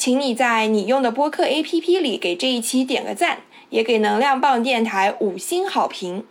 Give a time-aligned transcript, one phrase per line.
[0.00, 6.24] 请你在你用的播客 APP 里给这一期点个赞，也给能量棒电台五星好评。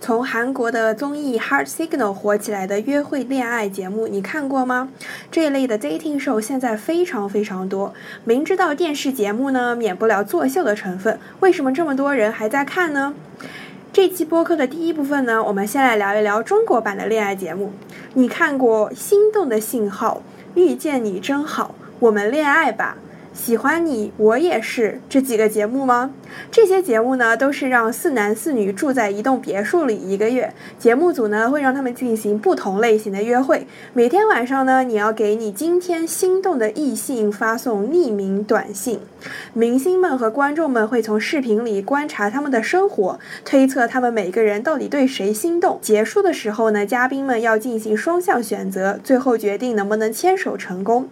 [0.00, 4.90] 从韩国的综艺《Heart Signal》火起来的约会恋爱节目，你看过吗？
[5.32, 7.92] 这一类的 dating show 现在非常非常多。
[8.22, 13.14] 明知道电视节目呢免不了作秀的成分，为什么这么多人还在看呢？
[13.92, 17.74] 这期播客的第一部分呢，我们先来聊一聊中国版的恋爱节目。
[18.14, 20.22] 你看过《心动的信号》
[20.60, 22.96] 《遇见你真好》《我们恋爱吧》？
[23.34, 26.10] 喜欢你，我也是这几个节目吗？
[26.50, 33.66] 这些节目呢，都是让四男四女住在一栋别墅里一个月，节目组呢会让他们进行不同类型的约会。
[33.94, 39.00] 每天晚上呢，你要给你今天心动的异性发送匿名短信。
[39.52, 45.78] 明星们和观众们会从视频里观察他们的生活，推测他们每个人到底对谁心动。
[45.80, 51.08] 结束的时候呢，嘉宾们要进行双向选择，最后决定能不能牵手成功。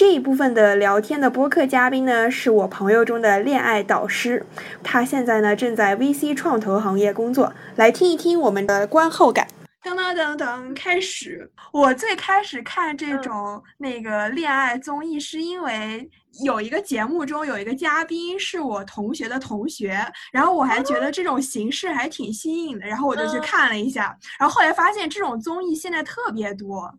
[0.00, 4.46] 这一部分的聊天的播客嘉宾呢，是我朋友中的恋爱导师，
[4.82, 7.52] 他现在呢正在 VC 创投行业工作。
[7.76, 9.46] 来听一听我们的观后感。
[9.84, 11.50] 噔噔噔噔，开始。
[11.70, 16.08] 我最开始看这种那个恋爱综艺，是因为
[16.46, 24.16] 有一个节目中有一个嘉宾是我同学的同学，然后我还觉得这种形式还挺新颖的，然后我就去看了一下。
[24.38, 26.90] 然后后来发现这种综艺现在特别多。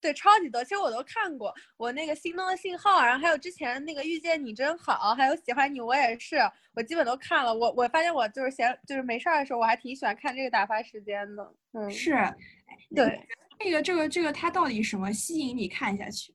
[0.00, 6.38] 对，超级多，其实我都看过，我那个心动的信号，然后还有之前那个遇见你真好，还有喜欢你我也是，
[6.74, 7.54] 我基本都看了。
[7.54, 11.54] 我我发现我就是闲，就是没事儿的时候，我还挺喜欢看这个打发时间的。
[11.72, 12.16] 嗯，是，
[12.94, 13.20] 对，
[13.58, 16.34] 这个这个这个它到底什么吸引你看下去？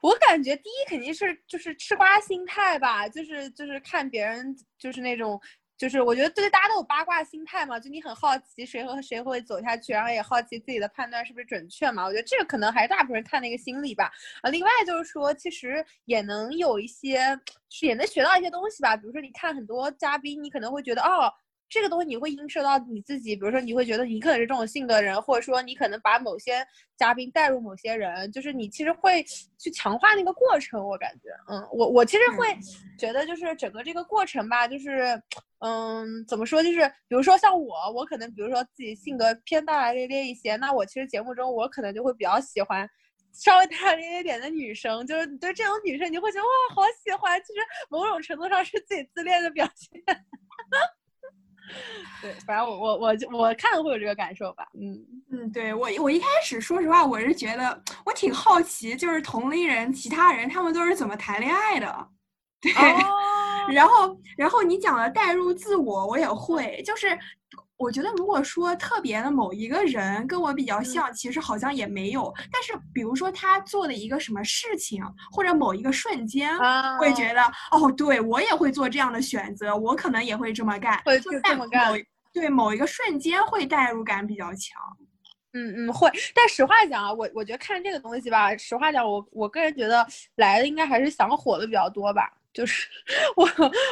[0.00, 5.40] 我感觉第一肯定是就是吃瓜心态吧，就是就是看别人就是那种。
[5.76, 12.04] 就是我觉得，对大家都有八卦心态嘛，就你很好奇谁和谁会走下去，然后也好奇自己的判断是不是准确嘛。
[12.04, 14.10] 我觉得这个可能还是大部分人看的一个心理吧。
[14.42, 17.38] 啊，另外就是说，其实也能有一些，
[17.82, 18.96] 也能学到一些东西吧。
[18.96, 21.32] 比如说，你看很多嘉宾，你可能会觉得，哦。
[21.74, 26.64] 这个东西你会映射到你自己，比如说你会觉得你可能是这种性格的人，或者说你可能把某些
[26.96, 29.24] 嘉宾带入某些人，就是你其实会
[29.58, 30.80] 去强化那个过程。
[30.86, 32.56] 我感觉，嗯，我我其实会
[32.96, 35.20] 觉得就是整个这个过程吧，就是，
[35.58, 42.88] 嗯，怎么说，就是比如说像我，我可能比如说自己性格偏大大咧咧一些，那我其实节目中我可能就会比较喜欢
[43.32, 47.58] 稍微大大咧咧点的女生，就是对这种女生你会觉得哇好喜欢，其实
[47.90, 50.00] 某种程度上是自己自恋的表现。
[52.22, 54.98] 对，反正我我我就我看会有这个感受吧，嗯
[55.30, 62.08] 嗯，对我我一开始说实话，我是觉得我挺好奇，就是同龄人其他人他们都是怎么谈恋爱的，
[62.60, 62.72] 对，
[63.72, 67.18] 然后然后你讲的代入自我，我也会，就是。
[67.76, 72.32] 我觉得，如果说特别的某一个人跟我比较像，其实好像也没有。
[72.52, 75.02] 但是，比如说他做的一个什么事情，
[75.32, 76.56] 或者某一个瞬间，
[77.00, 77.42] 会觉得
[77.72, 81.02] 哦，对我也会做这样的选择，我可能也会这么干。
[81.04, 81.92] 会这么干。
[82.32, 84.80] 对某一个瞬间会代入感比较强。
[85.52, 86.10] 嗯嗯，会。
[86.34, 90.06] 但实话讲啊，我我觉得看这个东西吧，实话讲，我我个人觉得
[90.36, 92.32] 来的应该还是想火的比较多吧。
[92.54, 92.86] 就是
[93.36, 93.46] 我，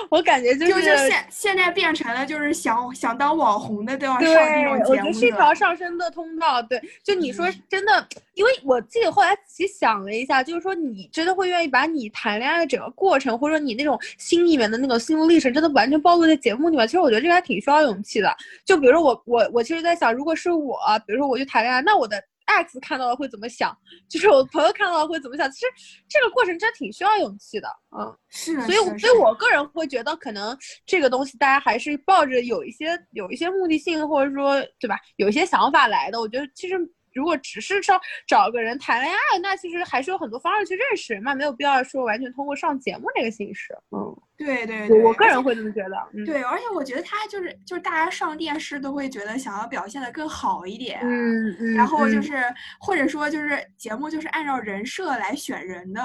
[0.09, 4.91] 我感觉就是就现现在变成了，就是想想当网红的都要上这种节目。
[4.91, 6.62] 我觉得是一条上升的通道。
[6.62, 16.87] 对，就你说真的，因为我自己后来仔细想了一下，就是说你真的会愿意把你谈恋爱的整个过程，或者说你那种心里面的那种心路历程，真的完全暴露在节目里面。
[16.87, 18.32] 其实我觉得这个还挺需要勇气的。
[18.64, 22.23] 就比如说我我我其实在想，如果是我，比如说我去谈恋爱，那我的。
[22.64, 23.76] X 看到了会怎么想？
[24.08, 25.50] 就是我朋友看到了会怎么想？
[25.50, 25.66] 其实
[26.08, 28.60] 这个过程真挺需要勇气的，嗯，是。
[28.62, 30.56] 所以，所以我个人会觉得，可能
[30.87, 34.99] 这个东西大家还是抱着有一些有一些目的性，或者说，对吧？
[35.16, 36.20] 有一些想法来的。
[36.20, 36.76] 我觉得，其实
[37.14, 43.75] 如果只是说找个人谈恋爱，那其实还是有很多方式去认识人嘛，没有必要说完全通过上节目这个形式。
[43.91, 46.25] 嗯，对对对，我个人会这么觉得。
[46.25, 52.43] 对，而且我觉得他就是就是大家上电视都会觉得想要表现的更好一点，嗯嗯，然后就是
[52.81, 56.03] 或者说就是节目就是按照人设来选人的。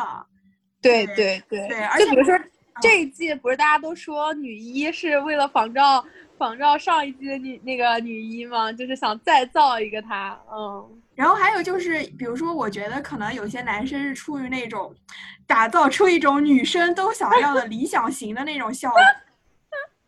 [0.81, 2.39] 对对对对，而且比如说
[2.81, 6.05] 这一季不是大家都说女一是为了仿照
[6.37, 8.71] 仿照上一季的女那个女一吗？
[8.71, 11.01] 就是想再造一个她，嗯。
[11.15, 14.93] 然后还有就是，比如说，我觉得可能有些男生是出于那种
[15.47, 18.99] 打造出一种女生都想要的理想型的那种效果。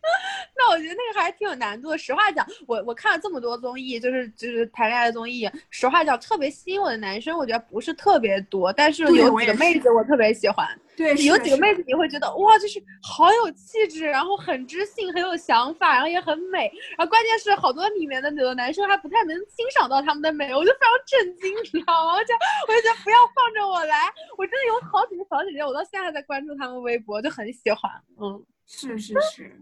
[0.56, 1.98] 那我觉得那个还挺有难度的。
[1.98, 5.50] 实话讲，我我看了这么多综艺，就是就是谈恋爱的综艺。
[5.70, 10.68] 实话讲，特别吸引我的男生，我觉得不是特别多，但是有几个妹子我特别喜欢。
[10.98, 16.70] 对，有几个妹子你会觉得哇，就是好有气质，然后很知性，很有想法，然后也很美。
[16.98, 22.16] 然后关键是好多里面的有的男生还不太能欣赏到他们的美，我就非常震惊，你知道吗？
[22.16, 22.34] 我就
[22.68, 23.96] 我就觉得不要放着我来，
[24.38, 27.90] 我真的有好几个小姐姐，我到现在还在关注他们微博，就很喜欢。
[28.22, 29.56] 嗯，是是是。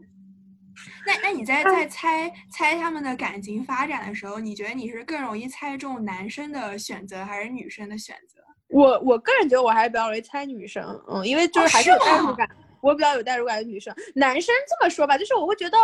[1.05, 8.39] 那那你在在猜猜他们的感情发展的时候，你觉得你是更容易猜中男生的选择还是女生的选择？
[8.69, 12.49] 我我个人觉得我还是比较容易猜女生，嗯，因为就是还是有代入感，
[12.81, 13.95] 我比较有代入感的女生。
[14.13, 15.77] 男生这么说吧，就是我会觉得，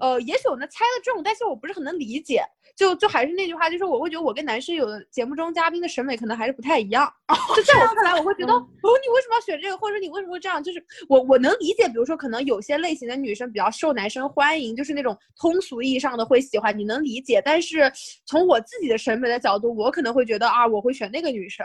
[0.00, 2.42] 呃，也许我能猜得中，但是我不是很能理解。
[2.76, 7.08] 就就还是那句话，就是我会觉得我跟男生有的节目中嘉宾的审美可能还是不太一样。
[7.54, 10.60] 就在我看来，我会觉得，哦，你为什么要选这个，或者说你为什么会这样？
[10.60, 17.40] 就是我我能理解，比如说可能有些类型的女生比较受男生欢迎，就是那种通俗意义上的会喜欢，你能理解。
[17.44, 17.92] 但是
[18.26, 21.64] 从我自己的审美的角度，我可能会觉得啊，我会选那个女生。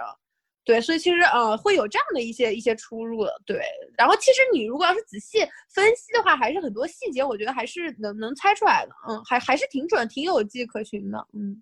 [0.69, 3.59] 对，所以其实呃会有这样的一些一些出入，对。
[3.97, 5.39] 然后其实你如果要是仔细
[5.73, 11.59] 分析的话，还是很多细节，我觉得还是能能猜出来的，嗯，还还是挺准，挺有迹可循的，嗯。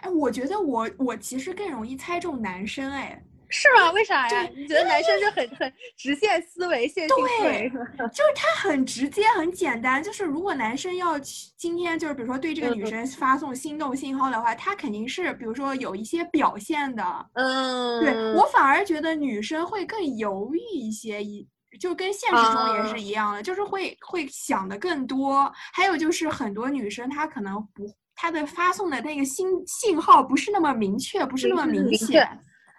[0.00, 3.22] 哎，我觉得我我其实更容易猜中男生，哎。
[3.56, 3.92] 是吗？
[3.92, 4.48] 为啥呀？
[4.56, 7.70] 你觉得男生就很很直线思维、线性思维，
[8.12, 10.02] 就是他很直接、很简单。
[10.02, 11.16] 就是如果男生要
[11.56, 17.26] 今天就是比如说对这个女生发送心动信号的话，他肯定是比如说有一些表现的。
[17.34, 21.46] 嗯，对我反而觉得女生会更犹豫一些，一
[21.78, 25.50] 就跟现实中也是一样的，就是会会想的更多。
[25.72, 27.86] 还有就是很多女生她可能不，
[28.16, 32.28] 她的发送的那个信信号不是那么明确，不是那么明显。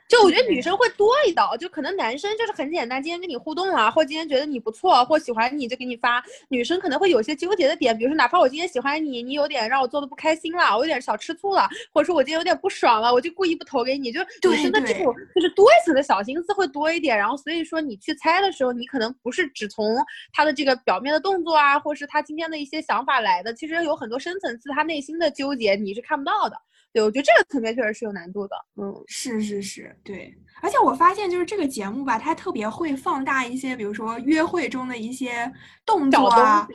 [0.08, 6.24] 就我觉得女生会多一道，就可能男生就是很简单，今天跟你互动啊，或今天觉得你不错，或喜欢你就给你发。
[6.48, 14.12] 女生可能会有些纠结的点，比如说哪怕我今天喜欢你，你有点让我做的不开心了，我有点小吃醋了，或者说我今天有点不爽了，我就故意不投给你。
[14.12, 14.22] 就
[14.52, 17.18] 女生的这种就是多一层的小心思会多一点。
[17.18, 19.98] 然后所以说你去猜的时候，你可能不是只从
[20.32, 26.56] 他的这个表面的动作啊，或是他今天的一些想法来的，其实有很多深层次他内心的纠结你是看不到的。
[26.96, 28.56] 对，我觉得这个层面确实是有难度的。
[28.78, 30.34] 嗯，是是是，对。
[30.62, 35.52] 而且我发现，就是这个节目吧，它特别会放大一些，比如说约会中的一些
[35.86, 36.66] 动作啊，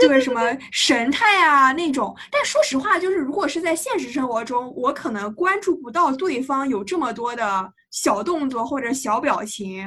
[0.00, 0.40] 就是什么
[0.72, 2.16] 神态啊那种。
[2.32, 9.86] 但说实话，就是如果是在现实生活中，我可能关注不到对方有这么多的小动作或者小表情。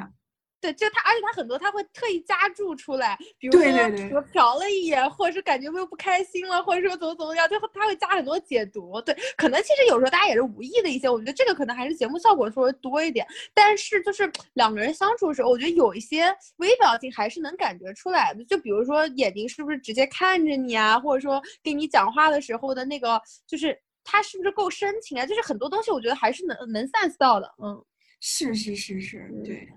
[0.61, 9.01] 对，就他，而且他很多他会特意加注出来，比如说我瞟了一眼，或者是感觉又不开心了，或者说怎么怎么样，最后他会加很多解读。
[9.01, 13.25] 对，可能其实有时候大家也是无意的一些，我觉得这个可能还是节目效果稍微多一点。
[13.53, 16.25] 但是就是两个人相处的时候，我觉得有一些
[16.57, 18.43] 微表情还是能感觉出来的。
[18.45, 25.25] 就比如说眼睛是不是直接看着你啊，或者说跟你讲话的时候的那个，就是他是不是够深情啊？
[25.25, 27.49] 就是很多东西我觉得还是能能 sense 到的。
[27.63, 27.81] 嗯，
[28.19, 29.67] 是是是是，对。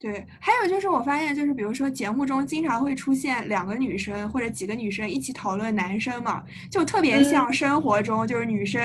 [0.00, 6.40] 对，还有就是我发现，就是比如说节目中经常会出现两个女生或者几个女生一起讨论男生嘛，
[6.70, 8.80] 就特别像生活中就是女生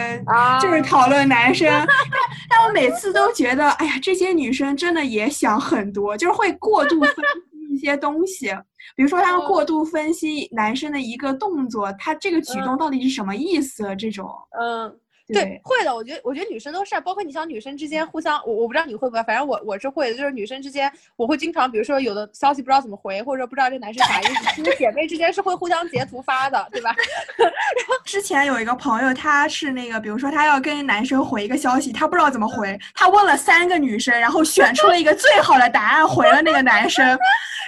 [0.60, 1.88] 就是讨论男生，但
[2.50, 8.48] 但我每次都觉得，哎呀，这些女生真的也想很多，就是会过度分析一些东西，
[8.96, 14.28] 比如说她们过度分析男生的一个动作，他这个举动到底是什么意思这种，
[14.60, 15.00] 嗯。
[15.34, 15.94] 对，会的。
[15.94, 20.18] 我觉得，我觉得女生都是，包括你像女生之间互相，我我不知道你会不会，反正我我是会的。
[20.18, 26.96] 就是女生之间，我会经常，比如说有的消息不知道怎么回，或者不知道这男生啥意思，其实姐妹之间是会互相截图发的，对吧？
[27.38, 37.06] 然后之前有一个朋友，他是那个，比如说他要跟男生回一个消息，他不知道怎么回，他问了三个女生，然后选出了一个最好的答案回了那个男生。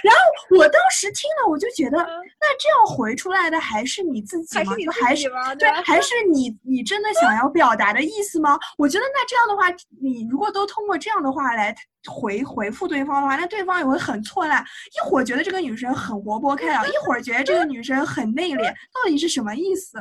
[0.04, 0.20] 然后
[0.58, 4.72] 我当时听了，我就觉得，那这样回出来的还是你自己吗？
[5.02, 8.58] 还是对，还是你你真的想要表达的意思吗？
[8.76, 11.74] 我觉得那这样的话，你如果都通过这样的话来
[12.06, 14.62] 回回复对方的话，那对方也会很错乱。
[14.94, 19.98] 一会儿觉得这个女生很活泼开朗，一会儿觉得这个女生很内敛，到底是什么意思？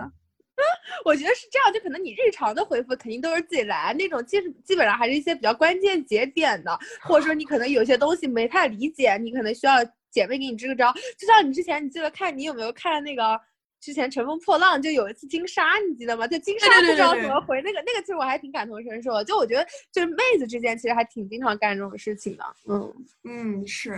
[1.05, 9.75] 我觉得是这样，就可能你日常的回复肯定都是自己来，那种基基本上还是一些比较关键节点的，或者说你可能有些东西没太理解，你可能需要。
[10.15, 10.93] 姐妹给你支个招。
[11.19, 13.37] 就像你之前，你记得看你有没有看那个
[13.85, 16.25] 之前《乘风破浪》，就有一次金莎，你记得吗？
[16.25, 19.23] 就金莎不知道怎么回那个那个，其实我还挺感同身受的。
[19.23, 22.43] 就我觉得，就是妹子之间其实还挺经常干这种事情的。
[22.67, 22.93] 嗯
[23.25, 23.91] 嗯是。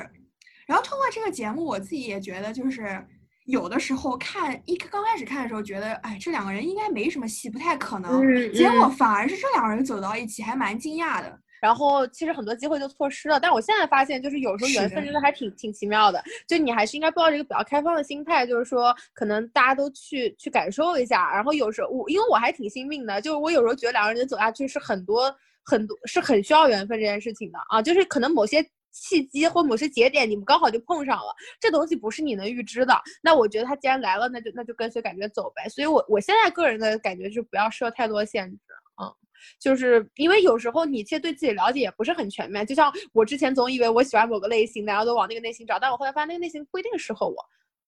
[0.65, 3.01] 然后通过这个节目，我自己也觉得就是。
[3.45, 8.21] 有的时候看一刚开始看的时候，觉得哎，这两个人应该没什么戏，不太可能。
[8.51, 11.39] 结果反而是这两个人走到一起，还蛮惊讶的。
[11.61, 13.39] 然后其实很多机会就错失了。
[13.39, 16.23] 但我现在发现，就是有时候缘分真的还挺挺奇妙的。
[16.47, 21.33] 就你还是应该抱着一个比较开放的心态，就是说可能大家都去去感受一下。
[21.33, 25.33] 然后有时候我因为我还挺信命的，就是我有时候觉得两个人走下去是很多
[25.63, 28.65] 很多是很需要缘分这件事情的啊，就是可能某些。
[28.99, 32.99] 契机或某些节点，你们刚好就碰上了，这东西不是你能预知的。
[33.21, 35.69] 那我觉得他既然来了，那就那就跟随感觉走呗。
[35.69, 38.57] 所以，我我现在个人的感觉是不要设太多限制，
[38.99, 39.05] 嗯，
[39.59, 42.65] 就是因为有时候你其实对自己了解也不是很全面。
[42.65, 47.35] 就像我之前总以为我喜欢某个类型，然后都往那个类型找，但我后来发现那个类型不一定适合我。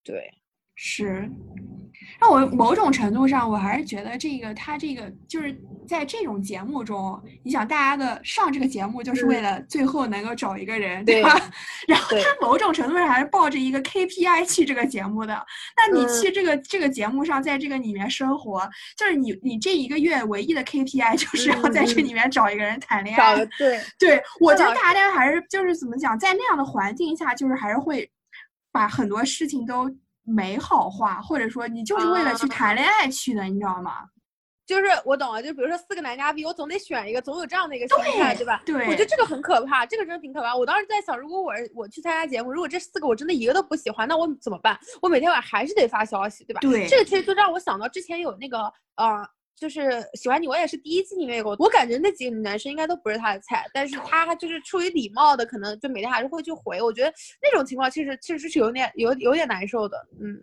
[0.02, 0.30] 对，
[0.82, 1.30] 是。
[2.18, 5.54] 那我某种程度上，我还是觉得这个他这个就是
[5.86, 11.38] 在这种节目中，你想大家的上这个节目就是为了最后能够找一个人，对吧？
[11.86, 15.46] 然后他某种程度上还是抱着一个 KPI 去这个节目的。
[15.76, 23.36] 那你去这个这个节目上，在这个里面生活，就是你你这一个月唯一的 KPI 就是要在这里面找一个人谈恋爱。
[23.58, 28.10] 对对，我觉得大家还是就是怎么讲，在那样的环境下，就是还是会
[28.72, 29.94] 把很多事情都。
[30.30, 34.04] 美好化，或者说你就是为了去谈恋爱去的，你知道吗？
[34.66, 38.62] 就是我懂了，就比如说四个男嘉宾，我总得选一个，总有这样的一个心态，对吧？
[38.64, 40.54] 对，我觉得这个很可怕，这个真的挺可怕。
[40.54, 44.78] 我当时在想，如果我我去参加节目，如果这四个我真的一个都不喜欢，那我怎么办？
[45.02, 46.60] 我每天晚上还是得发消息，对吧？
[46.60, 49.28] 对，这个其实就让我想到之前有那个呃。
[49.60, 56.80] 就是喜欢你，我也是第一季里面有过，我感觉那几个男生应该都不是他的菜，但是他就是出于礼貌的，可能就每天还是会去回。
[56.80, 57.12] 我觉得
[57.42, 60.40] 那种情况其实确实是有点有有点难受的，嗯。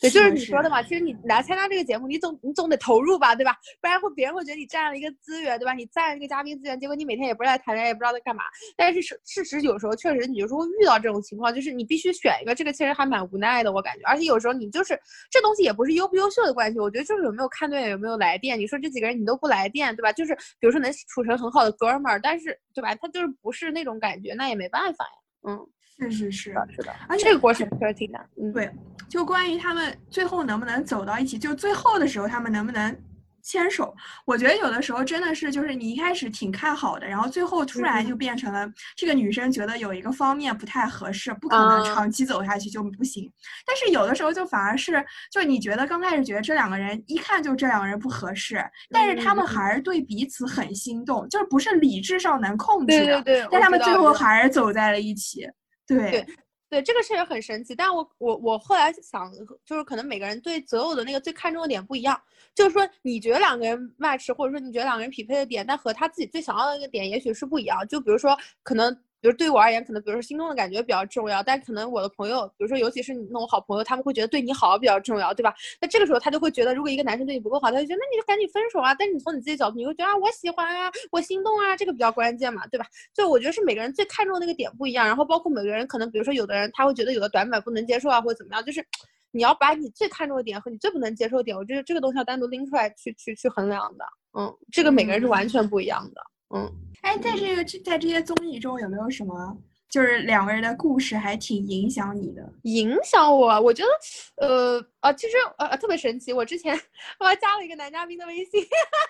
[0.00, 0.82] 对，就是你说的嘛。
[0.82, 3.56] 其实你来参加这个节目，你总你总得投入吧，对吧？
[3.80, 5.72] 不然会别人会觉得你占了一个资源，对吧？
[5.72, 8.42] 你占了一个嘉宾资源，结果你每天也不是在谈恋爱，也不知道在干嘛。
[8.76, 12.54] 但是事事实有时候确实，你有时候会遇到这种情况，就是你必须选一个。
[12.54, 14.02] 这个其实还蛮无奈的，我感觉。
[14.04, 14.98] 而且有时候你就是
[15.30, 18.58] 这东西也不是优不优秀的关系，我觉得就是有没有看对，有没有来电。
[18.58, 20.12] 你说这几个人你都不来电，对吧？
[20.12, 22.94] 就是比如说能处成很好的哥们儿，但是对吧？
[22.96, 25.12] 他就是不是那种感觉，那也没办法呀。
[25.48, 25.66] 嗯。
[25.98, 28.24] 是是是是的，而且这个过程确实挺难。
[28.40, 28.70] 嗯，对，
[29.08, 32.96] 就关于他们最后能不能走到一起，就最后的时候他们能不能
[33.42, 43.30] 牵手，我觉得有的时候真的是就是你一开始挺看好的，然后最后突然就变成了这个女生觉得有一个方面不太合适，不可能长期走下去就不行。
[43.66, 55.46] 但是有的时候就反而是，就你觉得刚开始觉得这两个人一看就这两个人不合适，但是他们还是对彼此很心动，就是不是理智上能控制的，对对对，但他们最后还是走在了一起。
[55.86, 56.26] 对对
[56.70, 57.74] 对，这个确实很神奇。
[57.74, 59.32] 但我我我后来想，
[59.64, 62.20] 就是可能每个人对择偶的那个最看重的点不一样。
[62.54, 67.86] 就是说，你觉得两个人 match，或者说你觉得两个人匹配的点，但和他自己最想要的那个点，也许是不一样。
[67.86, 68.96] 就比如说，可能。
[69.24, 75.54] 比如对于我而言，可能比如说心动的感觉比较重要，但可能我的朋友，比如说尤其是你那种好朋友，他们会觉得对你好比较重要，对吧？
[75.80, 78.94] 那这个时候他就会觉得，如果一个男生对你不够好，他就觉得那你就赶紧分手啊。
[78.94, 82.84] 但是你从你自己角度，你会觉得啊，我喜欢啊，我心动啊，这个比较关键嘛，对吧？
[83.14, 88.84] 所以我觉得是每个人最看重的那个点不一样，然后包括每个人可能，比如说有的人他会觉得有的短板不能接受啊，或者怎么样，就是
[89.30, 94.04] 你要把你最看重的点和你最不能接受的点，我觉得这个东西要单独拎出来去去去衡量的。
[94.38, 96.20] 嗯，这个每个人是完全不一样的。
[96.20, 99.58] 嗯，嗯哎，在这个在这些综艺中有没有什么？
[99.94, 106.74] 就是两个人的故事还挺影响你的，影响我，我觉得，呃，啊，其实呃特别神奇，我之前
[107.20, 108.60] 我还加了一个男嘉宾的微信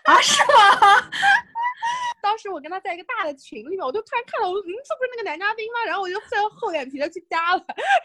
[0.04, 1.10] 啊，是吗？
[2.20, 5.84] 当时我跟他在一个大的群里面，我就突然看到，我嗯，这不是那个男嘉宾吗？
[5.86, 7.64] 然后我就非常厚脸皮的去加了，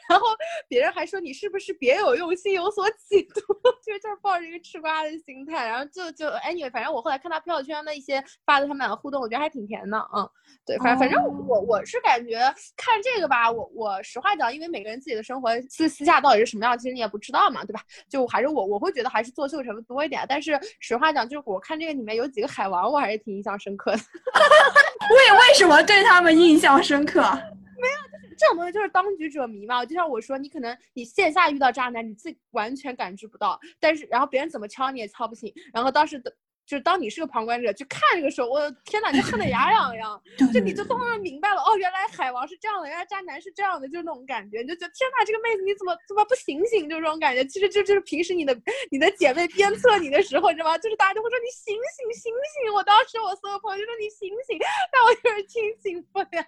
[0.09, 0.27] 然后
[0.69, 3.41] 别人还说你是不是别有用心，有所企图，
[3.85, 10.29] 就是就是抱着一个吃瓜的心态，然后就就 anyway，反正我后来看他朋友圈的一些发的他们俩的互动，我觉得还挺甜的，嗯，
[10.65, 17.81] 对，反正反正我我是感觉看这个吧，我我实话讲，因为每个人自己的生活私私下到底是什么样，其实你也不知道嘛，对吧？
[18.09, 23.97] 就还是我我会觉得还是作秀成分多一点，但是实话讲，就是我看这个里面有几个海王，我还是挺印象深刻的。
[25.09, 27.21] 为为什么对他们印象深刻？
[27.21, 29.85] 没有，就是这种东西就是当局者迷嘛。
[29.85, 35.53] 就像我说，你可能你线下遇到渣男，你自己完全感知不到，但是然后别人怎么敲你也敲不醒。
[35.73, 36.33] 然后当时的。
[36.69, 40.21] 就是当你是个旁观者去看这个时候，我的天哪，就恨得牙痒痒。
[40.53, 46.87] 就你就突然明白了，哦，原来海王是这样的，原来渣男是这样的，就是那种感觉，你就觉得天哪，这个妹子你怎么怎么不醒醒？
[46.87, 47.43] 就这种感觉。
[47.45, 48.55] 其实就就是平时你的
[48.91, 50.77] 你的姐妹鞭策你的时候，你知道吗？
[50.77, 52.71] 就是大家就会说你醒醒醒醒。
[52.71, 54.59] 我当时我所有朋友就说你醒醒，
[54.93, 56.45] 但我就是清醒不了。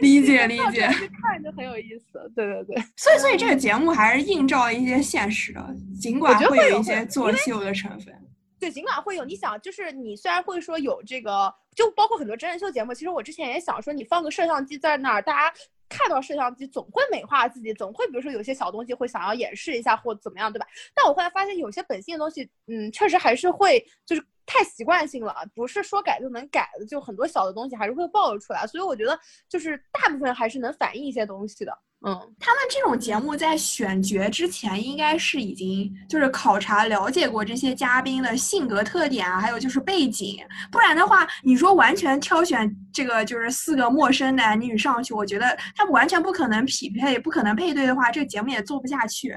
[0.00, 0.86] 理 解理解。
[1.20, 2.30] 看就很有意思。
[2.34, 8.14] 对对对，所以所以这个节目还是映照了一些现实的，尽管会有一些作秀的成分。
[8.60, 15.56] 对，尽管会有，你想，就是你虽然会说有这个，就包括很多真人秀节目，其实我之前也想说，你放个摄像机在那儿，大家
[15.88, 20.66] 看到摄像机总会美化自己，总会比如说有些小东西会想要掩饰一下或怎么样，对吧？
[20.92, 29.16] 但我后来发现有些本性的东西，嗯，确实还是会就是太习惯性了，不是说改就能改的，就很多小的东西还是会暴露出来，所以我觉得
[29.48, 31.78] 就是大部分还是能反映一些东西的。
[32.06, 40.38] 嗯，他们这种节目在选角之前，应该是已经就是考察了解过这些嘉宾的性格特点啊，还有就是背景，
[40.70, 49.36] 不然的话，你说完全挑选这个就是四个陌生男女上去，我觉得他们完全不可能匹配，不可能配对的话，这个节目也做不下去。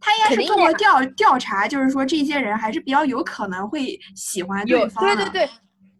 [0.00, 5.04] 他应该是通过调调查，就是说这些人还是比较有可能会喜欢对方。
[5.04, 5.48] 对对对。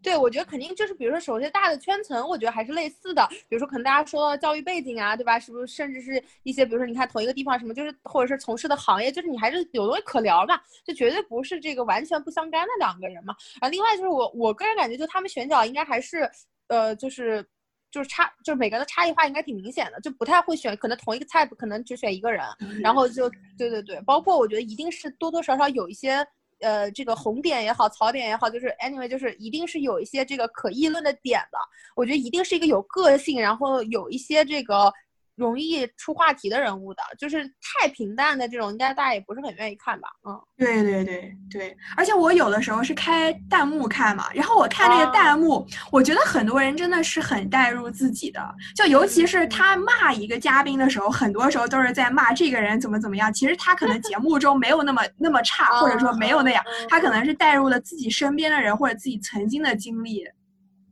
[0.03, 3.23] 对，我觉得肯定就是，比如说，首先大的圈层，我觉得还是类似的。
[3.47, 5.37] 比如说，可能大家说到教育背景啊，对吧？
[5.37, 5.67] 是不是？
[5.67, 13.35] 甚至是一些，比如说，你看同一个地方什么，就是或者是从事的行业，就是你还是有东西可聊嘛，就绝对不是这个完全不相干的两个人嘛。
[13.59, 16.27] 啊，另外就是我我个人感觉，就他们选角应该还是，
[16.65, 17.45] 呃，就是
[17.91, 22.43] 就是差，就是每个人的差异化应该挺明显的，就不太会选，可能同一个菜可能只选一个人，
[22.81, 26.25] 然后就对对对，包括我觉得一定是多多少少有一些。
[26.63, 31.57] 呃，这个红点也好，槽点也好，就是 anyway，就是一定是有一些这个可议论的点的。
[31.95, 34.93] 我觉得一定是一个有个性，然后有一些这个。
[35.41, 40.07] 容易出话题的人物的，就是太平淡的这种，应该大家也不是很愿意看吧？
[40.27, 48.39] 嗯，对对对对，而且我有的时候是开弹幕看嘛，然后我看那个弹幕，我觉得很多人真的是很带入自己的，
[48.75, 60.23] 就尤其是他骂一个嘉宾的时候，很多时候都是在骂这个人怎么怎么样，其实他可能节目中没有那么那么差，或者说没有那样，他可能是带入了自己身边的人或者自己曾经的经历。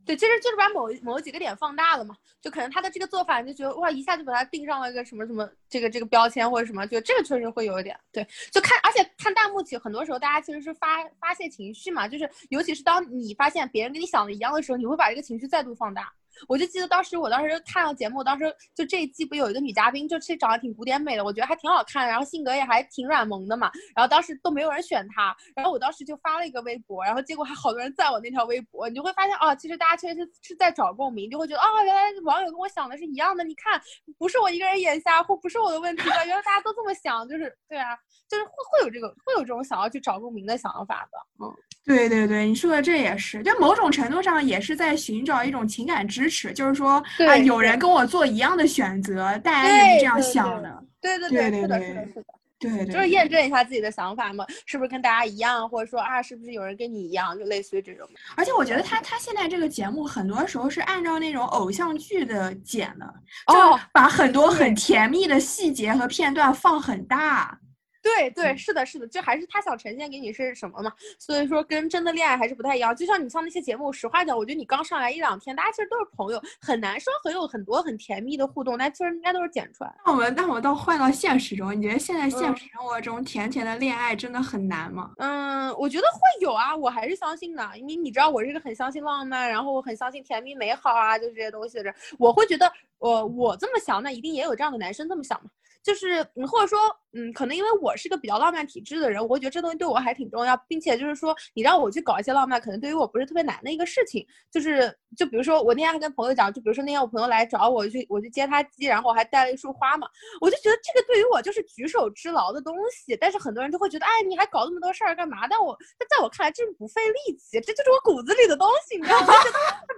[0.04, 7.98] 对，其实就是把某某几个点放大了嘛，就可能他的这个做法，就觉得哇，一下就把他定上了一个什么什么这个这个标签或者什么，就这个确实会有一点。
[8.12, 16.12] 对，就看，而且看弹幕，其实很多时候大家其实是发发泄情绪嘛，就是尤其是当你发现别人跟你想的一样的时候，你会把这个情绪再度放大。
[16.48, 23.70] 我就记得当时，我当时看到节目，当时就这一季不有一个女嘉宾，就其实长得挺古典美的，我觉得还挺好看，然后性格也还挺软萌的嘛。
[23.94, 28.88] 然后当时都没有人选她，然后我当时就发了一个微博，然后结果还好多人赞我那条微博。
[28.88, 33.44] 你就会发现啊，其实大家确实是在找共鸣，就会觉得啊，原来网友跟我想的是一样的。
[33.44, 33.80] 你看，
[34.18, 37.96] 不是我一个人眼瞎，或不是我的问题的，原来大家都这么想，就是对啊，
[38.28, 41.52] 就是会会有这个会有这种想要去找共鸣的想法的，嗯。
[41.82, 50.84] 对对对，你说的这也是，就某种程度上也是在寻找一种情感支持，就是说啊，有人跟我做一样的选择，大家也是这样想的。
[51.00, 52.24] 对对对对对，是的，是的，
[52.58, 58.06] 对对，就是验证一下自己的想法嘛，是不是跟大家一样，或者说啊，是不是有人跟你一样，就类似于这种。
[58.36, 63.14] 而且我觉得他他现在这个节目很多时候是按照那种偶像剧的剪的，
[63.48, 67.58] 就把很多很甜蜜的细节和片段放很大。
[68.02, 70.92] 对对，是的，是的，就还是他想呈现给你是什么嘛？
[71.18, 72.94] 所以说跟真的恋爱还是不太一样。
[72.96, 79.94] 就像你像那些节目，实话讲，我觉得你刚上来一两天，大家其实都是朋友，很难说很有很多很甜蜜的互动，但其实应该都是剪出来。
[80.04, 85.12] 那我们那我们到换到现实中，你觉得现在现实生活中甜甜的恋爱真的很难吗？
[85.18, 95.50] 嗯，我觉得会有啊，我还是相信的，因为你知道我是一个很相信浪漫，然后我很相信甜蜜美好啊，就这些东西的人，我会觉得，我我这么想，那一定也有这样的男生这么想嘛。
[95.82, 96.78] 就是嗯，或者说
[97.12, 104.24] 嗯，可能因为我是个比较浪漫体质的人，我会觉得这东西对我还挺重要，并且就是说，你让我去搞一些浪漫，可能对于我不是特别难的一个事情。
[104.50, 110.06] 就是就比如说，我那天还跟朋友讲，就比如说那天我朋友来找我去，我去接他机，然后我还带了一束花嘛，
[110.40, 113.16] 我就觉得这个对于我就是举手之劳的东西。
[113.16, 115.48] 但是很多人就会觉得，哎，你还搞那么多事儿干嘛？
[115.48, 119.34] 但我但在我看来，这不费力气，这就是我骨子里的东西，你知道吗？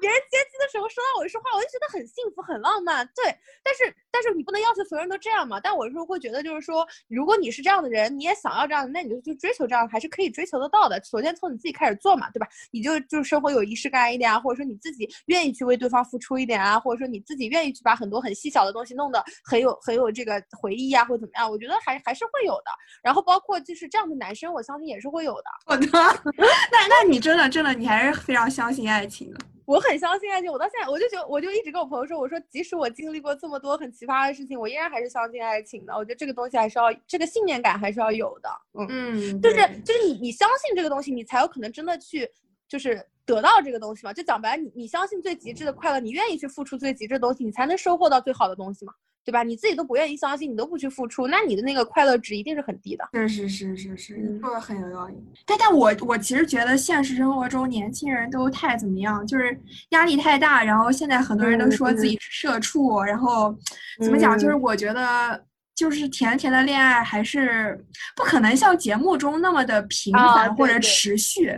[0.00, 3.06] 别人接机的时候收到我一束花，我就觉得很幸福，很浪漫。
[3.14, 3.24] 对，
[3.62, 5.60] 但是但是你不能要求所有人都这样嘛。
[5.60, 11.02] 但我是会觉得，就是说，如果你是这样的人，你也想要这样的，那你就去追求这样，还是可以追求得到的。
[11.04, 12.48] 首先从你自己开始做嘛，对吧？
[12.70, 21.50] 你就就生活有仪式感一点啊，或者说你自己愿意去为对方付出一点啊，或者说你自己愿意去把很多很细小的东西弄得很有很有这个回忆啊，或怎么样？
[21.50, 22.70] 我觉得还还是会有的。
[23.02, 25.44] 然后包括就是这样的男生，我相信也是会有的。
[25.66, 25.86] 我的，
[26.36, 29.38] 那那你真的真的你还是非常相信爱情的。
[29.72, 35.94] 我很相信爱情，我到现在我就觉得，我就一直跟我朋友说，我说即使我经历过这么多很奇葩的事情，我依然还是相信爱情的。
[35.94, 38.50] 我觉得这个东西还是要这个信念感还是要有的。
[38.74, 42.28] 嗯嗯，就是就是你你相信这个东西，你才有可能真的去
[42.68, 44.12] 就是得到这个东西嘛。
[44.12, 48.92] 就讲白了，你你相信最极致的快乐，你愿意去付出最极致的东西，你才能收获到最好的东西嘛。
[49.24, 49.42] 对吧？
[49.42, 53.08] 你自己都不愿意相信，你都不去付出，那你的那个快乐值一定是很低的。
[53.12, 55.14] 是是是是是，嗯你说的很有道理。
[55.46, 59.58] 但但我我其实觉得现实生活中年轻人都太怎么样，就是
[59.90, 63.56] 压力太大，然后现在很多人都说自己是社畜，然后
[64.00, 65.44] 怎么讲，就是嗯我觉得。
[65.74, 67.82] 就是甜甜的恋爱还是
[68.14, 71.50] 不可能像节目中那么的频啊繁或者持续，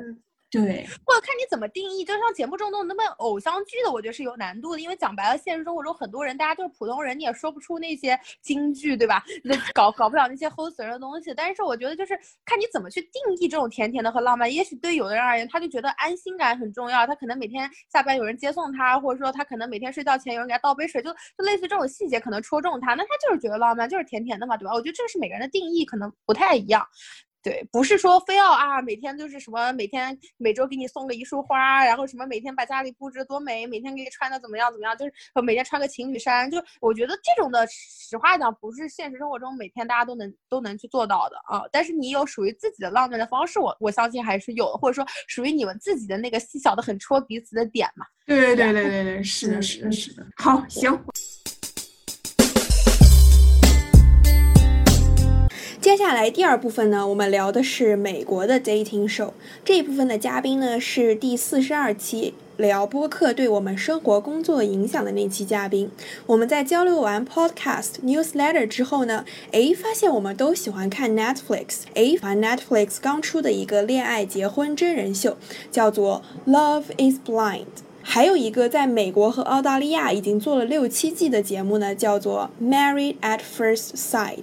[1.04, 4.80] 或者看你怎么定义，就像节目中那种那么偶像剧的，我觉得是有难度的。
[4.80, 9.22] 因为讲白了，现实生活中很多人，大家都是普通人，你也说不出那些京剧，对吧？
[9.42, 11.32] 那 搞搞不了那些齁死人的东西。
[11.34, 14.52] 但是我觉得就是看你怎么去定义这种甜甜的和浪漫。
[14.52, 24.72] 也许对有的人而言，他就觉得安心感很重要，他可能每天下班有人接送他，或者说他可能每天睡觉前有人给他倒杯水，就就类似这种细节可能戳中他，那他就是觉得浪漫，就是甜甜的嘛，对吧？
[24.72, 26.86] 我觉得这个是每个人的定义可能不太一样。
[27.44, 41.62] 对，不是说非要啊，每天就是什么，每天每周给你送个一束花，然后什么每天把家里布置多美，每天给你穿的怎么样怎么样，就是呃每天穿个情侣衫，就我觉得这种的，实话讲，不是现实生活中每天大家都能都能去做到的啊。
[41.70, 48.06] 但是你有属于自己的浪漫的方式，我我相信还是有的，或者说属于你们自己的那个细小的很戳彼此的点嘛。
[48.24, 50.26] 对对对对对对，是的，嗯是的，是的。
[50.36, 50.90] 好，行，
[56.04, 59.30] 接下来第二部分呢，我们聊的是美国的 dating show。
[59.64, 65.90] 这一部分的嘉宾呢是第四十二期聊播客对我们生活工作影响的那期嘉宾。
[66.26, 71.84] 我们在交流完 podcast newsletter 之后呢，诶，发现我们都喜欢看 Netflix。
[71.94, 75.38] 诶，把 Netflix 刚出的一个恋爱结婚真人秀，
[75.70, 76.20] 叫做
[76.52, 77.60] 《Love Is Blind》。
[78.06, 84.36] 还有一个在美国和澳大利亚已经做了六七季的节目呢，叫做《Married at First Sight》。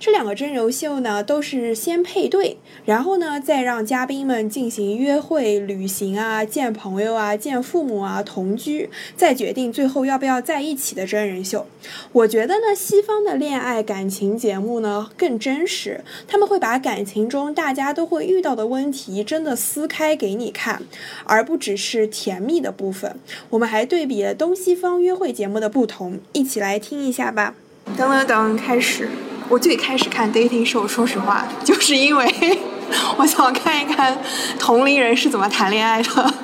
[0.00, 11.66] 这两个真人秀呢，都是先配对，然后呢，再让嘉宾们进行约会、旅行啊、见朋友啊、见父母啊、同居，再决定最后要不要在一起的真人秀。
[12.12, 20.82] 我觉得呢，西方的恋爱感情节目呢更真实，他们会把感情中大家都会遇到的问题真的撕开给你看，
[21.24, 23.03] 而不只是甜蜜的部分。
[23.50, 27.54] 我们还对比了东西方约会节目的不同，一起来听一下吧。
[27.96, 29.08] 等等等，开始。
[29.48, 32.58] 我最开始看 dating show，说实话，就是因为
[33.18, 34.16] 我想看一看
[34.58, 36.34] 同龄人是怎么谈恋爱的。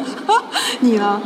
[0.80, 1.20] 你呢？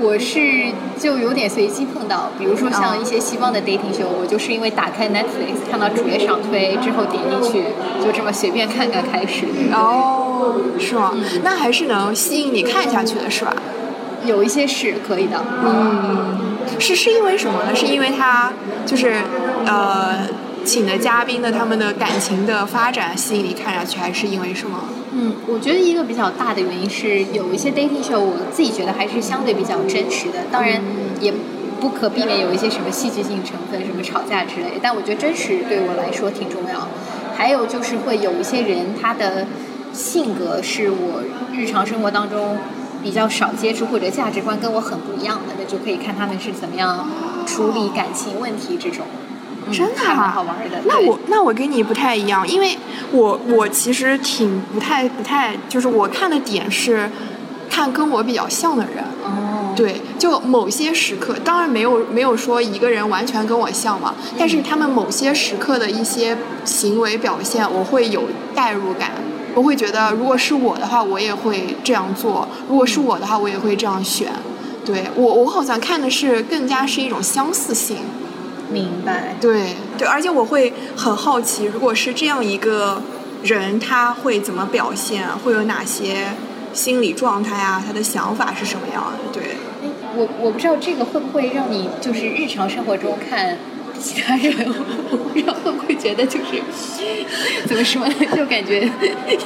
[0.00, 7.64] 我是就有点随机碰到，比如说像一些西方的 dating show，我就是因为打开 Netflix 看到主页上推之后点进去，
[8.04, 9.46] 就这么随便看看开始。
[9.72, 11.12] 哦，是吗？
[11.42, 13.56] 那还是能吸引你看下去的，是吧？
[14.28, 17.74] 有一些是可以的，嗯是是因为什么呢？
[17.74, 18.52] 是因为他
[18.86, 19.16] 就是
[19.66, 20.28] 呃，
[20.64, 24.78] 请的嘉宾的他们的感情的发展吸引你看下去，还是因为什么？
[25.12, 30.80] 嗯，我觉得一个比较大的原因是有一些 dating show，我自己觉得还是相对比较真实的，当然
[31.20, 31.32] 也
[31.80, 36.86] 不可避免有一些什么戏剧性成分，什么吵架之类的，但我觉得真实对我来说挺重要。
[37.34, 39.46] 还有就是会有一些人他的
[39.92, 42.58] 性格是我日常生活当中
[43.02, 47.08] 比较少接触，或者价值观跟我很不一样的，那就可以看他们是怎么样
[47.46, 49.06] 处理感情问题这种。
[49.10, 49.24] 嗯
[49.70, 50.80] 真的好玩的。
[50.86, 52.78] 那我那我跟你不太一样，因为
[53.12, 57.10] 我我其实挺不太不太，就是我看的点是
[57.68, 59.04] 看跟我比较像的人。
[59.22, 66.34] 哦，对，就某些时刻，当然没有没有说一个人完全跟我像嘛，但是他们某些时刻的一些
[66.64, 68.22] 行为表现，我会有
[68.54, 69.10] 代入感。
[69.58, 74.28] 我会觉得，如果是我的话，我也会这样做；如果是我的话，我也会这样选。
[74.86, 77.96] 对我，我好像看的是更加是一种相似性。
[78.70, 79.34] 明白。
[79.40, 83.02] 对对，而且我会很好奇，如果是这样一个
[83.42, 86.28] 人，他会怎么表现，会有哪些
[86.72, 87.82] 心理状态啊？
[87.84, 89.32] 他的想法是什么样的？
[89.32, 89.56] 对。
[90.16, 93.58] 我我不知道这个会不会让你就是日常生活中看
[94.00, 94.54] 其他人，
[95.10, 96.62] 我不知道会不会觉得就是
[97.66, 98.88] 怎么说呢，就感觉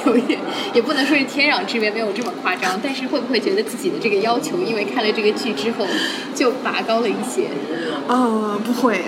[0.05, 0.39] 有一点，
[0.73, 5.85] 也不能说是天壤之别，没有这么夸张，但是会不会觉得自己的这个要求，因为看了这个剧之后
[6.35, 7.47] 就拔高了一些？
[8.07, 9.01] 呃，不会，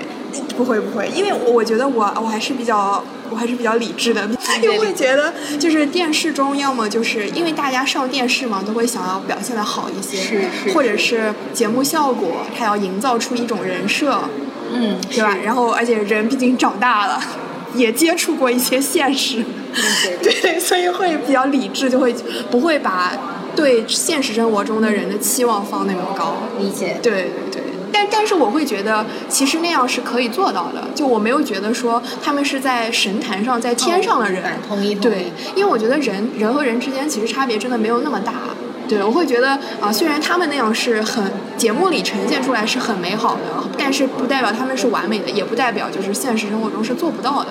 [0.58, 4.28] 不会，不会，因为我我觉得我我还是比较我还是比较理智的，
[4.62, 10.74] 因为会觉得就是电视中要么就是因为大家上电视嘛，都会想要表现的好一些，是是。
[10.74, 14.30] 或者是节目效果，它要营造出一种人设，
[14.74, 15.38] 嗯，对吧？
[15.44, 17.22] 然后而且人毕竟长大了，
[17.76, 22.14] 也接触过一些现实，对对 对，所以会比较理智，就会
[22.50, 23.12] 不会把
[23.56, 26.38] 对现实生活中的人的期望放那么高。
[26.60, 26.98] 理解。
[27.02, 30.84] 对对对，但但是我会觉得，其实那样是可以做到的。
[30.94, 34.44] 就我没有觉得说他们是在神坛上，在天上的人。
[34.68, 38.34] 同意同意对，因为我觉得人人和人之间其实差别真的没有那么大。
[38.88, 43.42] 对，我会觉得啊、虽然他们那样是很节目里呈现出来是很美好的，
[43.78, 47.50] 但是不代表他们是完美的，也不代表就是现实生活中是做不到的。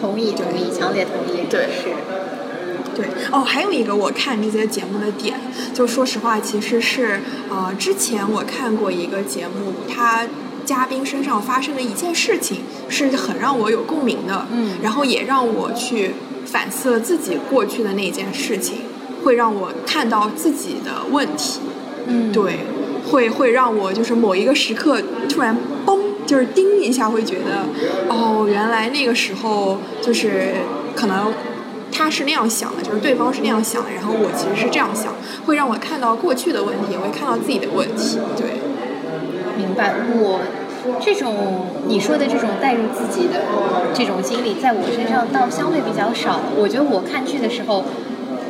[0.00, 1.46] 同意同意，强烈同意。
[1.50, 1.90] 对是。
[2.92, 5.38] 对哦，还有一个我看这些节目的点，
[5.72, 10.26] 就说实话，其实是呃，之前我看过一个节目，他
[10.64, 16.14] 嘉宾身上发生的一件事情是很让我有共鸣的，嗯然后也让我去
[16.44, 18.78] 反思了自己过去的那件事情，
[19.24, 21.60] 会让我看到自己的问题，
[22.06, 22.60] 嗯，对，
[23.10, 25.56] 会会让我就是某一个时刻突然
[25.86, 27.66] 嘣，就是叮一下，会觉得
[28.08, 30.54] 哦，原来那个时候就是
[30.94, 31.32] 可能
[31.92, 35.12] 他是那样想的，就是对方是那样想的，然后我其实是这样想，
[35.46, 38.60] 会让我看到过去的问题，也会看到自己的问题，对，
[39.56, 39.94] 明白。
[40.14, 40.40] 我
[40.98, 43.44] 这种你说的这种带入自己的
[43.92, 46.40] 这种经历，在我身上倒相对比较少。
[46.56, 47.84] 我觉得我看剧的时候，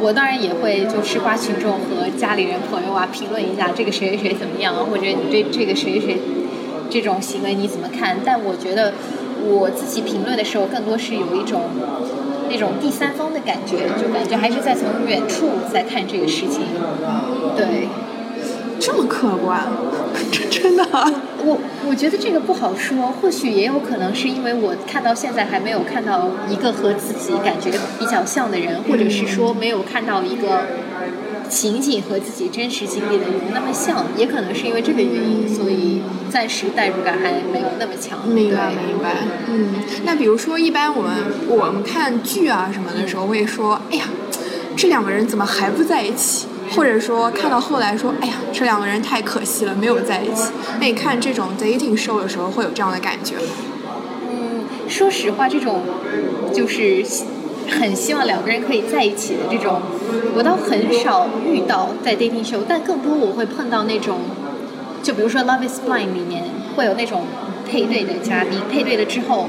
[0.00, 6.18] 我当然也会就吃瓜群众和家里人朋友啊评论一下这个谁谁谁怎么样啊，或者你对这个谁谁谁
[6.88, 8.18] 这种行为你怎么看？
[8.24, 8.94] 但我觉得
[9.44, 11.62] 我自己评论的时候，更多是有一种。
[12.52, 16.62] 那种第三方的感觉，就感觉还是在从远处在看这个事情，
[17.56, 17.86] 对，
[18.80, 19.68] 这么客观，
[20.32, 20.84] 真真的，
[21.44, 30.62] 我我觉得这个不好说，或许也有可能是因为我看到现在还没有看到一个和自己感觉比较像的人，或者是说没有看到一个
[31.48, 38.26] 情景和自己真实经历的有那么像，也可能是因为这个原因，所以暂时代入感还没有那么强。
[38.26, 39.16] 明白明白，
[39.48, 41.12] 嗯，那比如说一般我们
[41.48, 44.06] 我们看剧啊什么的时候会说，哎呀，
[44.76, 46.46] 这两个人怎么还不在一起？
[46.74, 50.50] 或者说看到后来说，哎呀，这两个人太可惜了，没有在一起。
[50.80, 53.42] 那你看这种 dating show 的时候会有这样的感觉吗？
[54.30, 55.82] 嗯，说实话，这种
[56.52, 57.04] 就是
[57.68, 59.80] 很希望两个人可以在一起的这种，
[60.36, 64.18] 我倒很少遇到在 dating show，但更多我会碰到那种，
[65.02, 66.44] 就比如说《Love Is Blind》里面
[66.76, 67.24] 会有那种
[67.68, 69.48] 配对的嘉宾，配对了之后，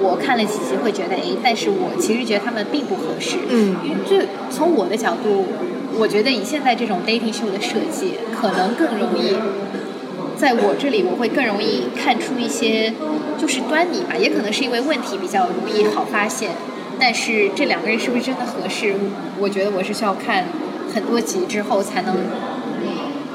[0.00, 3.36] 我看了几集会觉得，哎，但是我其实觉得他们并不合适。
[3.48, 3.76] 嗯
[4.08, 4.16] 就
[4.50, 5.46] 从我的角度，
[5.98, 9.36] 我觉得以现在这种 dating show 的设计，可能更容易，
[10.36, 12.92] 在我这里我会更容易看出一些
[13.36, 16.50] 就是端倪吧，也可能是因为问题比较容易好发现。
[16.98, 18.94] 但是这两个人是不是真的合适，
[19.38, 20.44] 我觉得我是需要看
[20.94, 22.14] 很多集之后才能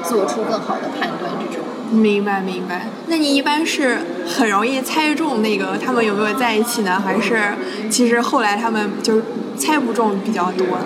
[0.02, 1.32] 做出更好的判断。
[1.38, 2.86] 这种明白明白。
[3.06, 7.54] 那你一般是很容易猜中那个他们有没有在一起呢，还是
[7.90, 9.22] 其实后来他们就是
[9.56, 10.84] 猜不中比较多呢？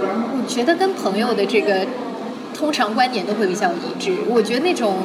[0.00, 1.86] 我觉得跟朋友的这个
[2.54, 4.12] 通常观点都会比较一致。
[4.28, 4.98] 我觉得那种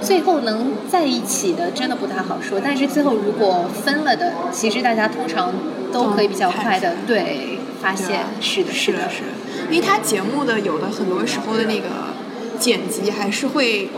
[0.00, 5.52] 最后能在一起的真的不太好说，但是最后如果分了的，其实大家通常
[5.92, 11.88] 都可以比较快的对发现，是的，的，是的，是的，因为他节目的有的很多时候的那个
[12.58, 13.90] 剪辑还是会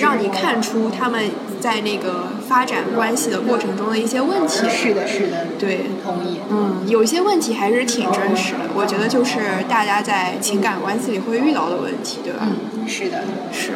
[0.00, 4.68] 让你看出他们在那个发展关系的过程中的一些问题。
[4.68, 6.40] 是的，是的，对，同意。
[6.50, 9.38] 嗯，有些问题还是挺真实的，我觉得就是
[9.68, 12.40] 大家在情感关系里会遇到的问题，对吧？
[12.42, 13.72] 嗯，是的，是，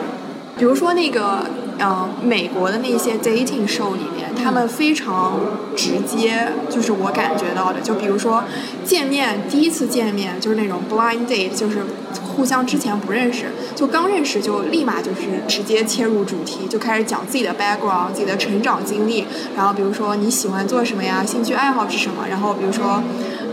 [0.58, 1.46] 比如说那个，
[1.78, 5.40] 呃，美国的那些 dating show 里面，他们非常
[5.76, 8.44] 直接，就是我感觉到的，就比如说
[8.84, 11.82] 见面第一次见面就是那种 blind date，就是
[12.22, 19.24] 互相之前不认识，就刚认识就立马就是直接切入主题，就开始讲自己的 background、自己的成长经历，
[19.56, 23.02] 然后比如说你喜欢做什么呀，兴趣爱好是什么，然后比如说。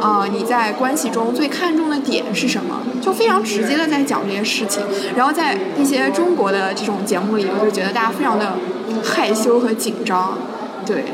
[0.01, 2.81] 啊，你在关系中最看重的点是什么？
[3.01, 4.83] 就非常直接的在讲这些事情。
[5.15, 8.57] 然后在一些中国的这种节目里，我就觉得大家非常的
[9.03, 10.37] 害羞和紧张，
[10.85, 11.05] 对。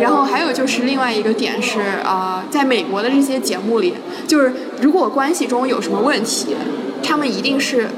[0.00, 3.94] 然后还有就是另外一个点是，啊，在美国的这些节目里，
[4.26, 6.56] 就是如果关系中有什么问题，
[7.02, 7.88] 他们一定是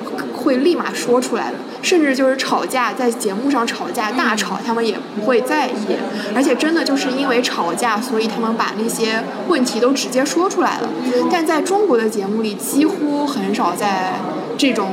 [0.41, 1.55] 会立马说出来的。
[1.83, 5.97] 甚至就是吵架，在节目上吵架大吵，他们也不会在意，
[6.35, 10.91] 而且真的就是因为吵架，所以他们把那些问题都直接说出来了。
[11.33, 14.13] 但在中国的节目里，几乎很少在
[14.59, 14.93] 这种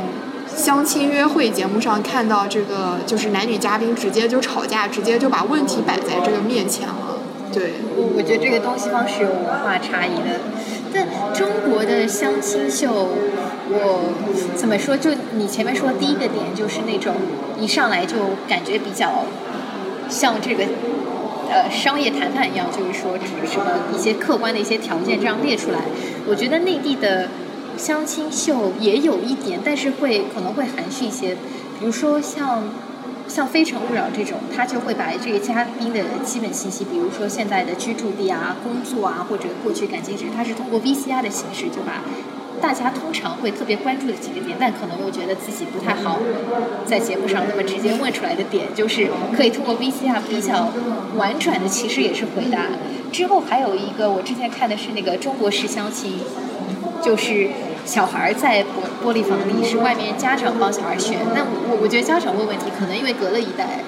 [0.56, 7.18] 相亲约会节目上看到这个，就是男女嘉宾直接就吵架，直接就把问题摆在这个面前了。
[7.52, 10.40] 对，我我觉得这个东西方是有文化差异的。
[10.94, 13.10] 但中国的相亲秀，
[13.70, 14.14] 我
[14.56, 14.96] 怎么说？
[14.98, 17.16] 就你前面说第一个点，就是那种
[17.60, 18.16] 一上来就
[18.48, 19.26] 感觉比较
[20.10, 20.64] 像这个
[21.50, 25.80] 呃商业谈判一样，就是说什么一些客观的一些条件这样列出来。
[26.28, 27.30] 我觉得内地的
[27.78, 31.36] 相亲秀也有一点，但是会可能会含蓄一些，
[31.80, 32.64] 比如说像。
[33.28, 42.02] 像《非诚勿扰》这种，他就会把这个嘉宾的基本信息，比如说现在的居住地啊、工作啊，或者过去感情史，他是通过 VCR 的形式就把
[42.60, 46.20] 大家通常会特别关注的几个点，但可能又觉得自己不太好
[46.86, 50.72] 在节目上那么直接问出来的点，就是可以通过 VCR 比较
[51.16, 52.68] 婉转的，其实也是回答。
[53.12, 56.20] 之后还有一个，我之前看的是那个中国式相亲，
[57.04, 57.50] 就是
[57.88, 58.68] 小孩在玻
[59.02, 61.20] 玻璃房里，是外面家长帮小孩选。
[61.34, 63.80] 那我我觉得家长问问题，可能因为隔了一代，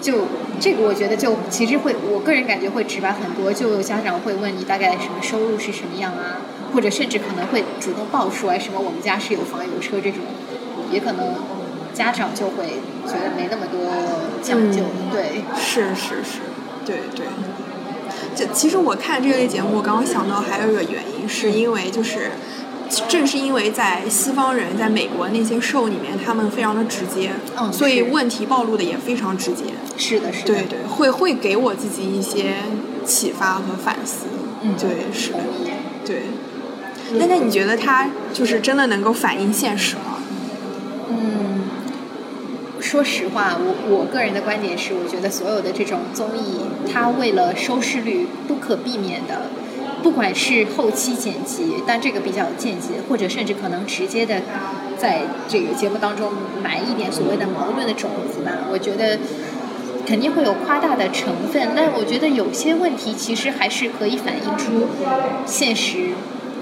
[0.00, 0.26] 就
[0.60, 3.50] 这个我觉得就其实会，我个人感觉会直白很多。
[3.50, 10.20] 就有家长会问你大概什么收入是什么样啊，或者甚至可能会主动报出来什么我们家是有房有车这种，
[10.92, 11.34] 也可能
[11.94, 12.76] 家长就会
[13.06, 13.90] 觉得没那么多
[14.42, 14.82] 讲究。
[15.10, 16.40] 对，是是是，
[16.84, 17.24] 对对。
[18.36, 22.30] 就其实我看这类节目，我刚刚想到还有一个原因，是因为就是，
[23.08, 29.64] 正是因为在西方人在美国那些 show 里面，他们非常的直接，嗯所以问题暴露的也非常直接。
[29.96, 30.46] 是的，是的。
[30.46, 32.56] 对对，会会给我自己一些
[33.04, 34.26] 启发和反思。
[34.62, 35.38] 嗯对，是的。
[36.04, 36.22] 对。
[37.14, 40.18] 那那你觉得它就是真的能够反映现实吗？
[41.08, 41.62] 嗯，
[42.80, 46.60] 说实话，我我个人的观点是，我觉得所有的这种综艺，
[46.92, 49.50] 它为了收视率不可避免的，
[50.02, 54.40] 不管是后期剪辑，但这个比较间接，或者甚至可能直接的
[54.96, 56.32] 在这个节目当中
[56.62, 58.52] 埋一点所谓的矛盾的种子吧。
[58.70, 59.18] 我觉得
[60.06, 64.88] 肯定会有夸大的成分，但我觉得有些问题其实还是可以反映出
[65.46, 66.08] 现实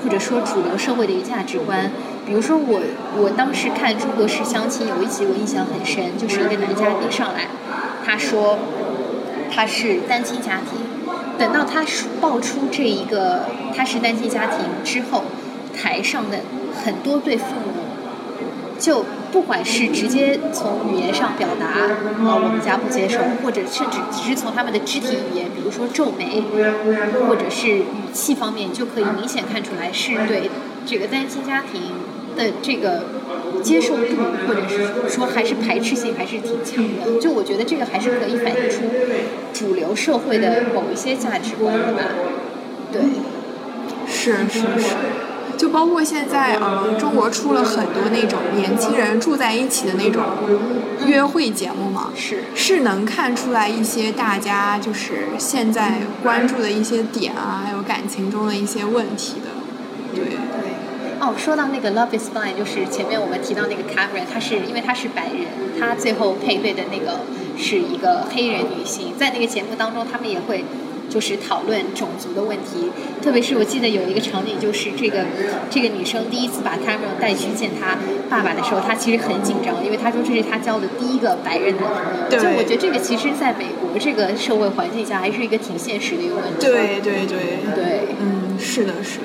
[0.03, 1.91] 或者说主流社会的一个价值观。
[2.27, 2.81] 比如说我
[3.17, 7.49] 我当时看《中国式相亲》有一集我印象很深，就是一个男嘉宾上来，
[8.05, 8.59] 他说
[9.51, 10.79] 他是单亲家庭，
[11.39, 11.85] 等到他
[12.21, 15.23] 爆出这一个他是单亲家庭之后，
[15.77, 16.41] 台上的
[16.85, 17.85] 很多对父母
[18.79, 26.43] 就不管是直接从语言上表达，啊、我们家不接受，或者甚至只是从他们的肢体语言，比如说皱眉，
[27.27, 30.51] 或者是语气方面，就可以明显看出来是对
[30.87, 31.83] 这个单亲家庭
[32.37, 33.05] 的这个
[33.63, 34.17] 接受度，
[34.47, 37.21] 或者是说还是排斥性还是挺强的。
[37.21, 38.85] 就我觉得这个还是可以反映出
[39.53, 42.03] 主流社会的某一些价值观的吧。
[42.93, 43.03] 对，
[44.07, 44.97] 是是是，
[45.59, 50.23] 就包括现在，呃，中国出了很多那种年轻人住在一起的那种
[51.07, 59.51] 约会节目嘛，是是能看出来一些大家就是现在关注的一些点啊，还有感情中的一些问题的，
[60.15, 60.68] 对，对。
[61.21, 65.47] 哦，说到那个《Love Is Blind》，就是前面我们提到那个 Cameron，她是因为她是白人，
[65.79, 67.21] 她最后配对的那个
[67.57, 70.65] 是一个黑人女性，在那个节目当中，他们也会
[71.11, 72.91] 就是讨论种族的问题。
[73.21, 75.27] 特别是我记得有一个场景，就是这个
[75.69, 77.99] 这个女生第一次把 Cameron 带去见她
[78.31, 82.31] 爸爸的时候，她其实很紧张，因为她说这是她交的第一个白人男朋友。
[82.31, 86.61] 对就我觉得这个其实在美国这个社会环境下，还是一个挺现实的一个问题。
[86.61, 88.15] 对对对，对。
[88.21, 89.25] 嗯，是的，是的。